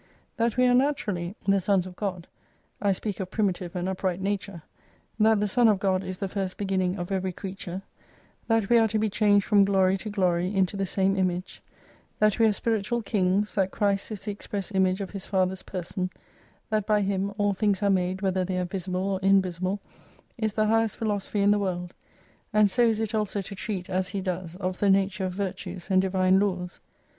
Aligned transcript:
That 0.37 0.57
we 0.57 0.65
are 0.65 0.73
naturally 0.73 1.35
the 1.47 1.59
Sons 1.59 1.85
of 1.85 1.95
239 1.95 2.21
God 2.21 2.27
(I 2.81 2.91
speak 2.91 3.19
of 3.19 3.29
primitive 3.29 3.75
and 3.75 3.87
upright 3.87 4.19
nature,) 4.19 4.63
that 5.19 5.39
the 5.39 5.47
Son 5.47 5.67
of 5.67 5.77
God 5.77 6.03
is 6.03 6.17
the 6.17 6.27
first 6.27 6.57
beginning 6.57 6.97
of 6.97 7.11
every 7.11 7.31
creature, 7.31 7.83
that 8.47 8.67
we 8.67 8.79
are 8.79 8.87
to 8.87 8.97
be 8.97 9.11
changed 9.11 9.45
from 9.45 9.63
glory 9.63 9.99
to 9.99 10.09
glory 10.09 10.55
into 10.55 10.75
the 10.75 10.85
saine 10.87 11.15
Image, 11.19 11.61
that 12.17 12.39
we 12.39 12.47
are 12.47 12.51
spiritual 12.51 13.03
Kings, 13.03 13.53
that 13.53 13.69
Christ 13.69 14.11
is 14.11 14.25
the 14.25 14.31
express 14.31 14.71
Image 14.71 15.01
of 15.01 15.11
His 15.11 15.27
Father's 15.27 15.61
person, 15.61 16.09
that 16.71 16.87
by 16.87 17.01
Him 17.01 17.31
all 17.37 17.53
things 17.53 17.83
are 17.83 17.91
madeVhether 17.91 18.43
they 18.47 18.57
are 18.57 18.65
visible 18.65 19.07
or 19.07 19.19
invisible, 19.21 19.79
is 20.35 20.53
the 20.53 20.65
highest 20.65 20.97
Philosophy 20.97 21.41
in 21.41 21.51
the 21.51 21.59
world; 21.59 21.93
and 22.51 22.71
so 22.71 22.81
is 22.87 22.99
it 22.99 23.13
also 23.13 23.39
to 23.43 23.53
treat, 23.53 23.87
as 23.87 24.09
he 24.09 24.21
does, 24.21 24.55
of 24.55 24.79
the 24.79 24.89
nature 24.89 25.25
of 25.25 25.33
virtues 25.33 25.89
and 25.91 26.01
Divine 26.01 26.39
Laws. 26.39 26.79